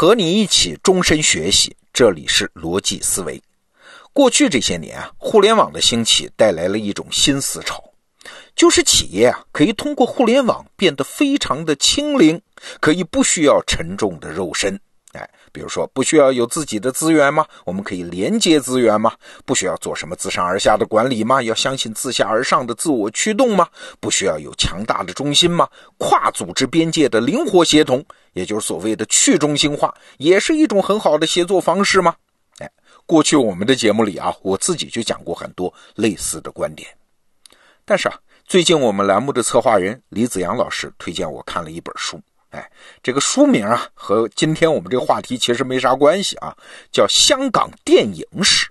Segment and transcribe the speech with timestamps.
[0.00, 3.38] 和你一起终身学习，这里是逻辑思维。
[4.14, 7.84] 过去这些年啊，互联网的兴起带来了一种新思潮，
[8.56, 12.40] 就是企业啊可以通过互联网变得非常的轻灵，
[12.80, 14.80] 可以不需要沉重的肉身。
[15.52, 17.46] 比如说不需要有自己的资源吗？
[17.64, 19.12] 我们可以连接资源吗？
[19.44, 21.42] 不需要做什么自上而下的管理吗？
[21.42, 23.68] 要相信自下而上的自我驱动吗？
[23.98, 25.68] 不需要有强大的中心吗？
[25.98, 32.14] 跨组织边界的灵活协同，也就是所谓的去中心化，也是一种很好的协作方式吗？
[32.58, 32.70] 哎，
[33.06, 36.88] 过去我们的节目里啊，我自己就讲过很多类似的观点。
[37.84, 42.20] 但是啊，最近我们栏目的策划人李子阳老师推荐我看了一本书。
[42.50, 42.70] 哎，
[43.02, 46.56] 这个书名啊，和今天我们这个话题其实没啥关系啊，
[46.90, 48.66] 叫《香港电影史》。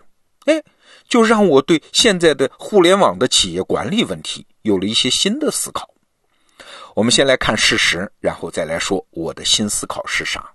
[0.52, 0.64] 哎，
[1.08, 5.90] 就让我对现在的互联网的企业管理问题有了一些新的思考。
[6.94, 10.52] 我们先来看事实，然后再来说我的新思考是啥。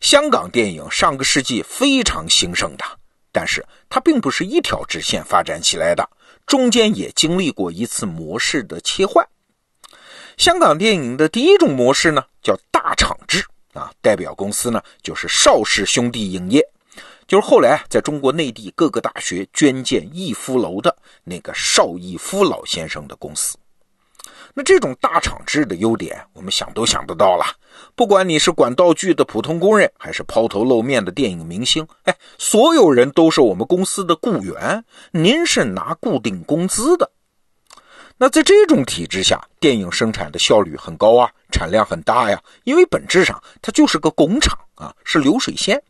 [0.00, 2.84] 香港电影上个世纪非常兴盛的，
[3.30, 6.06] 但是它并不是一条直线发展起来的，
[6.44, 9.26] 中间也经历过一次模式的切换。
[10.42, 16.60] 香港电影的第一种模式呢，叫大厂制啊，代表公司呢就是邵氏兄弟影业，
[17.28, 23.56] 就是后来在中国内地各个大学捐建逸夫楼的那个邵逸夫老先生的公司。
[24.52, 27.44] 那这种大厂制的优点，我们想都想得到了。
[27.94, 37.08] 不管你是管道具的普通工人，还是抛头露面的电影明星，哎，所有人都是我们公司的雇员，您是拿固定工资的。
[38.22, 45.82] 那在这种体制下，电影生产的效率很高啊，产量很大呀，因为本质上它就是个工厂啊，是流水线，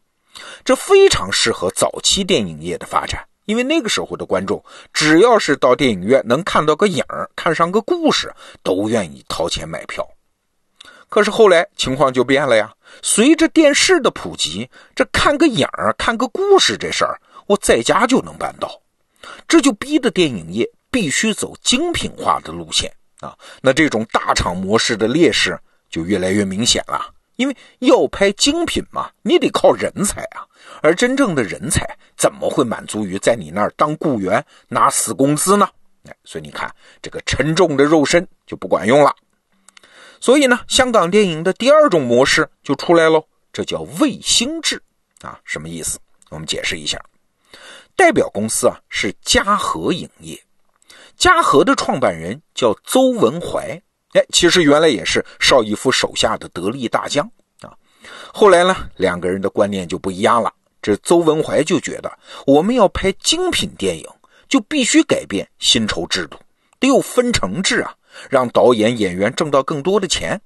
[0.65, 3.23] 这非常适合早期电影业的发展。
[3.45, 10.03] 因为那个时候的观众，只要是到电影院能看到个影儿，看上个故事，都愿意掏钱买票。
[11.11, 12.73] 可是后来情况就变了呀，
[13.03, 18.81] 随着电视的普及，这看个影儿、看个故事这事儿，我在家就能办到，
[19.47, 20.67] 这就逼得电影业。
[20.92, 23.36] 必须走精品化的路线啊！
[23.61, 25.58] 那这种大厂模式的劣势
[25.91, 27.13] 就越来越明显了。
[27.36, 30.45] 因为要拍精品嘛，你得靠人才啊，
[30.83, 35.67] 而真正的人才怎么会满足于在你那儿当雇员拿死工资呢？
[36.05, 39.17] 哎，所以你看，这个沉重的肉身就不管用了。
[40.20, 44.80] 所以呢，香港电影的第二种模式就出来喽，这叫卫星制
[45.23, 45.41] 啊！
[45.45, 45.98] 什么意思？
[46.29, 47.03] 我们解释一下，
[47.97, 50.39] 代表公司啊是嘉禾影业。
[51.17, 53.80] 嘉禾的创办人叫邹文怀，
[54.12, 57.24] 哎，其实原来也是邵逸夫手下的得力大将
[57.61, 57.73] 啊。
[58.33, 60.52] 后来呢，两个人的观念就不一样了。
[60.80, 62.12] 这邹文怀就觉得，
[62.45, 64.05] 我们要拍精品电影，
[64.48, 66.36] 就必须改变薪酬制度，
[66.80, 67.94] 得有分成制啊，
[68.29, 70.40] 让导演、演员挣到更多的钱。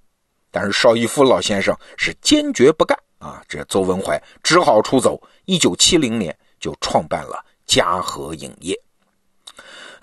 [0.50, 5.18] 但是邵逸夫老先生是坚决不干啊，这邹文怀只好出走。
[5.46, 8.78] 一九七零年就创办了嘉禾影业。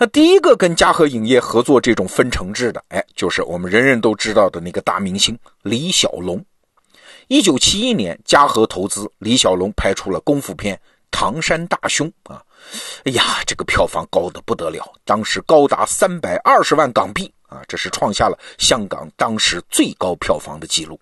[0.03, 6.44] 那第一个跟嘉禾影业合作这种分成制的，哎，就是我们人人都知道的那个大明星李小龙。
[7.30, 10.75] 一九七一年，嘉禾投资李小龙拍出了功夫片
[11.09, 12.44] 《唐山大兄》啊，
[13.06, 21.00] 哎呀，这个票房高的不得了，当时高达三百二十万港币啊，这是创下了香港当时最高票房的记录。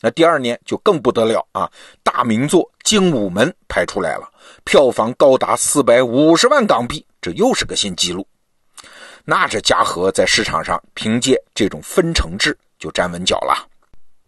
[0.00, 1.68] 那第二年就更不得了啊，
[2.04, 4.30] 大名作《精武门》拍出来了，
[4.62, 8.24] 票房高达四百五十万港币，这又是个新纪录。
[9.24, 13.66] 那这嘉禾在市场上凭借这种分成制就站稳脚了。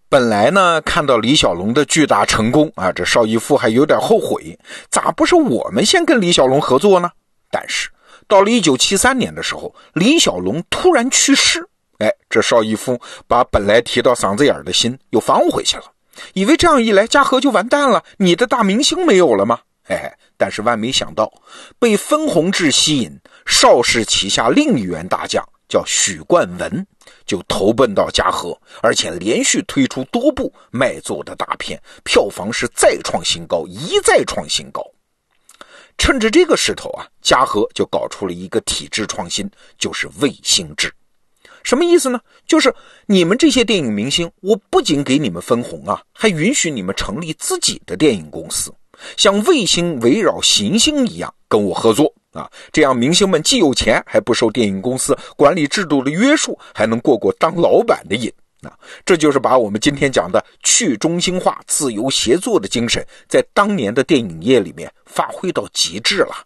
[0.09, 4.59] 本来呢，看到李小龙的巨大成功啊，这邵逸夫还有点后悔，
[4.89, 7.11] 咋不是我们先跟李小龙合作呢？
[7.51, 7.91] 但是
[8.27, 11.69] 到了一九七三年的时候，李小龙突然去世，
[11.99, 15.85] 哎，这邵逸夫把本来提到嗓子眼的心又放回去了，
[16.33, 19.59] 以为这样一来嘉禾就完蛋了，你的大明星没有了吗？
[19.89, 21.33] 哎，但是万没想到，
[21.79, 23.21] 被分红制吸引。
[23.47, 26.87] 邵氏旗下另一员大将叫许冠文，
[27.25, 34.83] 就投奔到嘉禾，而且连续推出多部卖座的大片，票房是再创新高，一再创新高。
[35.99, 40.93] 趁着这个势头啊，嘉禾就搞出了一个体制创新，就是卫星制。
[41.63, 42.21] 什么意思呢？
[42.47, 42.73] 就是
[43.07, 48.73] 你们这些电影明星，我不仅给你们分红啊，还允许你们成立自己的电影公司，
[49.17, 52.13] 像卫星围绕行星一样跟我合作。
[52.33, 58.31] 啊，这样明星们既有钱，还不受电影公司管理制度的约束，还能过过当老板的瘾
[58.61, 58.77] 啊！
[59.07, 66.45] 这就是把我们今天讲的去中心化、自由协作的精神，在当年的电影业里面发挥到极致了。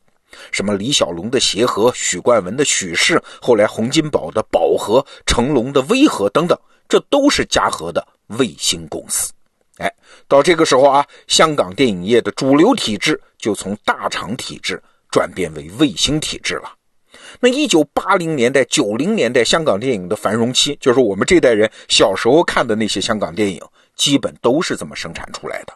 [0.53, 6.57] 什么李小龙的协和、许冠文的许氏，后来洪金宝的宝和、成龙的威和等等，
[6.89, 8.07] 这都是嘉禾的
[8.39, 9.33] 卫星公司。
[9.79, 9.93] 哎，
[10.29, 14.81] 到这个时候啊，香港电影业的主流体制就从大厂体制
[15.11, 16.73] 转变为卫星体制了。
[17.41, 23.61] 那一九八零年代、九零年代香港电影的繁荣期，就是我们这代人小时候看的那些香港电影，
[23.97, 25.73] 基本都是这么生产出来的。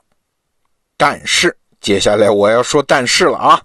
[0.97, 3.63] 但是接下来我要说但是了啊，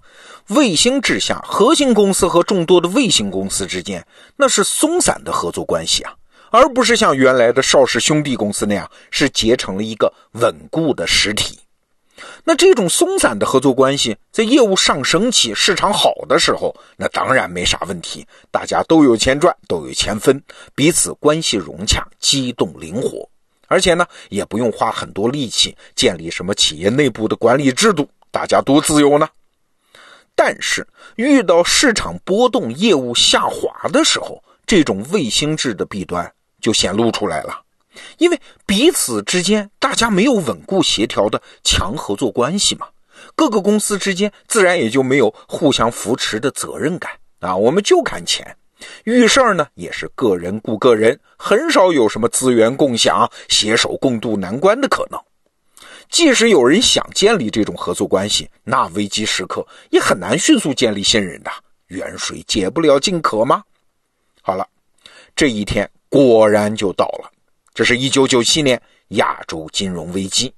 [0.48, 4.04] 卫星之下，核心公司和众多的卫星公司之间，
[4.36, 6.14] 那是松散的合作关系啊。
[6.50, 11.58] 而不是像原来的邵氏兄弟公司那样，是结成了一个稳固的实体。
[12.44, 20.42] 那这种松散的合作关系，在业务上升期、市场好的时候，那当然没啥问题，大家都有钱赚，都有钱分，
[20.74, 23.28] 彼此关系融洽、机动灵活，
[23.68, 29.28] 而且呢，也不用花很多力气建立什么企业内部的管理制度，大家多自由呢。
[30.34, 30.86] 但是
[31.16, 36.32] 遇到市场波动、业务下滑的时候，这种卫星制的弊端。
[36.60, 37.58] 就显露出来了，
[38.18, 42.86] 因为彼此之间大家没有稳固协调的强合作关系嘛，
[43.34, 47.10] 各个公司之间自然也就没有互相扶持的责任感
[47.40, 47.56] 啊。
[47.56, 48.56] 我们就看钱，
[49.04, 55.20] 遇事儿呢也是个人顾个人，很少有什么资源共享、携手共度难关的可能。
[56.08, 61.50] 即使有人想建立这种合作关系，那危机时刻也很难迅速建立信任的。
[61.88, 63.62] 远水解不了近渴吗？
[64.42, 64.66] 好了，
[65.34, 65.90] 这一天。
[66.12, 67.30] 果然就到了，
[67.72, 70.52] 这是一九九七年亚洲金融危机，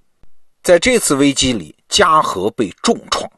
[0.62, 3.30] 在这次危机里，嘉禾被重创。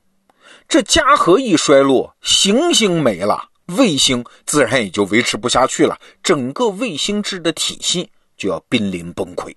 [0.68, 9.54] 这嘉禾一衰落，行星没了，卫星自然也就维持不下去了，整个卫星制的体系就要濒临崩溃。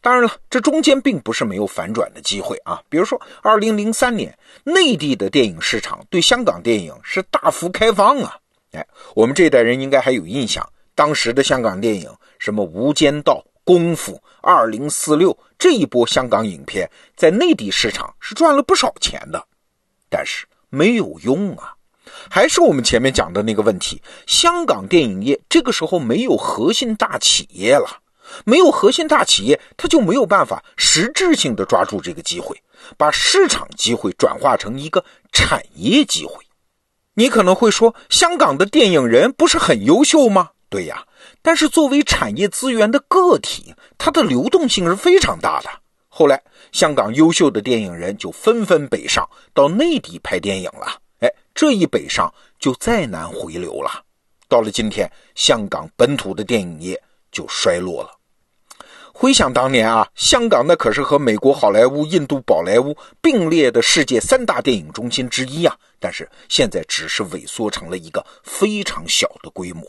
[0.00, 8.36] 当然了，这中间并不是没有反转的机会啊，比如说二零零三年，内地的电影市场对香港电影是大幅开放啊。
[8.72, 10.68] 哎，我们这一代人应该还有印象。
[10.94, 12.08] 当时的香港电影，
[12.38, 13.34] 什么《无间道》
[13.64, 14.12] 《功夫》
[14.42, 19.46] 《二零四六》这一波香港影片，在内地市场是赚了不少钱的，
[20.08, 21.74] 但是没有用啊！
[22.28, 28.00] 还是我们前面讲的那个问题，香港电影业这个时候没有核心大企业了，
[28.44, 32.60] 没有核心大企业，他就没有办法实质性的抓住这个机会，
[32.98, 35.02] 把市场机会转化成一个
[35.32, 36.34] 产业机会。
[37.14, 40.50] 你可能会说，香港的电影人不是很优秀吗？
[40.72, 41.04] 对呀，
[41.42, 45.68] 但是作为产业资源的个体，它的流动性是非常大的。
[46.08, 46.42] 后来，
[46.72, 50.98] 香港优秀的电影人就纷纷北上到内地拍电影了。
[51.20, 54.02] 哎，这一北上就再难回流了。
[54.48, 56.98] 到了今天，香港本土的电影业
[57.30, 58.10] 就衰落了。
[59.12, 65.76] 回想当年啊，香港那可是和美国好莱坞、印度宝莱坞并列的世界三大电影中心之一啊。
[66.00, 69.84] 但是现在只是萎缩成了一个非常小的规模。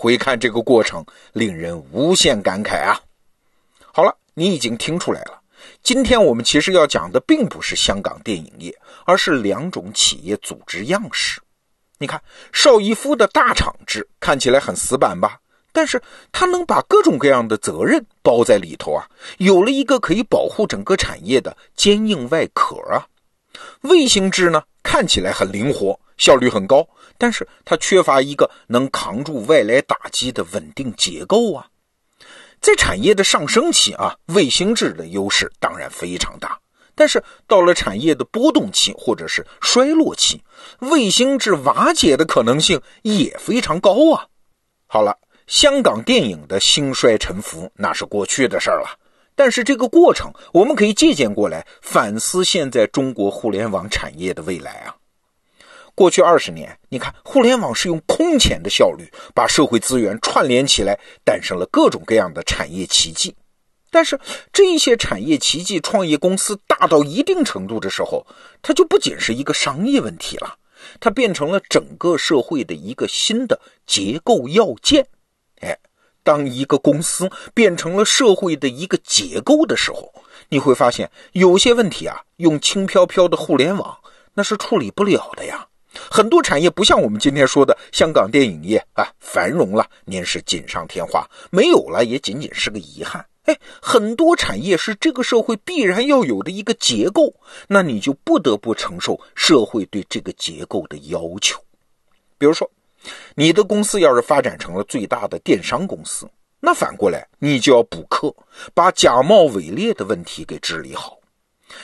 [0.00, 3.00] 回看这个过程，令人无限感慨啊！
[3.92, 5.40] 好了，你已经听出来了，
[5.82, 8.72] 今天我们其实要讲的并不是香港电影业，
[9.04, 11.40] 而是两种企业组织样式。
[11.98, 12.22] 你看，
[12.52, 15.40] 邵逸夫的大厂制看起来很死板吧？
[15.72, 19.04] 但是他能把各种各样的责任包在里头啊，
[19.38, 23.04] 有了一个可以保护整个产业的坚硬外壳啊。
[23.80, 25.98] 卫星制呢，看起来很灵活。
[26.18, 26.84] 效率很高，
[27.18, 31.66] 但是它缺乏一个能扛住外来打击的稳定结构啊。
[32.60, 36.58] 在产业的上升期啊，卫星制的优势当然非常大，
[36.94, 40.42] 但是到了产业的波动期或者是衰落期，
[40.80, 44.26] 卫星制瓦解的可能性也非常高啊。
[44.86, 48.98] 好了，香港电影的兴衰沉浮那是过去的事儿了，
[49.36, 54.96] 但是这个过程我们可以借鉴过来，反思现在中国互联网产业的未来啊。
[55.98, 63.34] 过去二十年，你看，互联网是用空前的效率把社会资源串联起来，诞生了各种各样的产业奇迹。
[63.90, 64.16] 但是，
[64.52, 68.24] 这一些产业奇迹创业公司大到一定程度的时候，
[68.62, 70.54] 它就不仅是一个商业问题了，
[71.00, 75.04] 它变成了整个社会的一个新的结构要件。
[75.62, 75.76] 哎，
[76.22, 80.14] 当一个公司变成了社会的一个结构的时候，
[80.48, 83.98] 你会发现有些问题啊，用轻飘飘的互联网
[84.34, 85.66] 那是处理不了的呀。
[86.10, 93.24] 很多产业不像我们今天说的香港电影业啊，繁荣了，您是锦上添花；没有了，也仅仅是个遗憾。
[93.44, 97.32] 哎，很多产业是这个社会必然要有的一个结构，
[97.66, 101.58] 那你就不得不承受社会对这个结构的要求。
[102.36, 102.70] 比如说，
[103.34, 106.28] 你的公司要是发展成了最大的电商公司，
[106.60, 108.34] 那反过来你就要补课，
[108.74, 111.16] 把假冒伪劣的问题给治理好。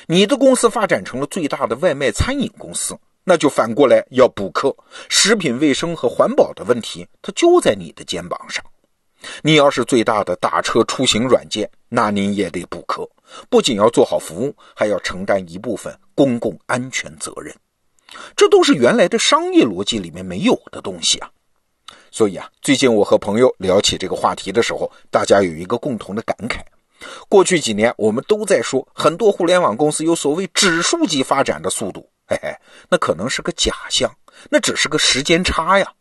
[0.06, 2.94] 你的公司发展成了最大的外卖餐饮公司。
[3.24, 4.76] 那就反过来要补课，
[5.08, 8.62] 食品卫生和环保的问题，它就在你的肩膀上。
[9.40, 13.08] 你要是最大的打车出行软件，那您也得补课，
[13.48, 17.54] 不仅要做好服务，还要承担一部分公共安全责任。
[18.36, 21.30] 这都是原来的商业逻辑里面没有的东西啊。
[22.10, 26.60] 所以啊，最近我和朋友聊起这个话题的时候，大家有一个共同的感慨：
[27.28, 32.54] 过去几年我们都在说很多互联网公司有所谓指数级发展的速度，嘿嘿，
[32.88, 34.10] 那可能是个假象，
[34.50, 35.92] 那只是个时间差呀。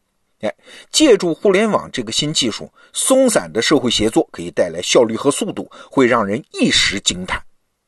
[0.41, 0.53] 哎，
[0.91, 7.41] 借助互联网这个新技术，松散的社会协作可以带来效率和速度，会让人一时惊叹。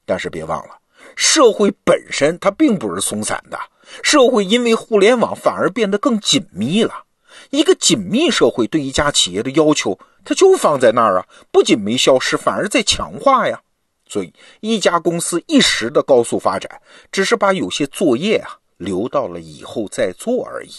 [0.05, 0.77] 但是别忘了，
[1.15, 3.59] 社会本身它并不是松散的，
[4.03, 7.03] 社会因为互联网反而变得更紧密了。
[7.49, 13.61] 一个紧密社会对一家企业的要求，它就放在那儿啊，不仅没消失，反而在强化呀。
[14.07, 16.81] 所以，一家公司一时的高速发展，
[17.11, 20.71] 只是把有些作业啊留到了以后再做而已。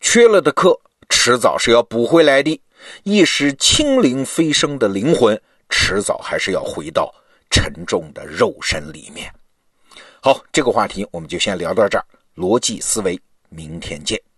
[0.00, 0.78] 缺了的课。
[1.12, 2.62] 迟早是要补回来的，
[3.02, 5.38] 一时轻灵飞升的灵魂，
[5.68, 7.12] 迟早还是要回到
[7.50, 9.28] 沉重的肉身里面。
[10.22, 12.06] 好，这个话题我们就先聊到这儿。
[12.36, 14.29] 逻辑思维，明天见。